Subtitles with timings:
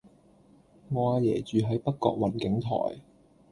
[0.89, 3.01] 我阿爺住喺北角雲景台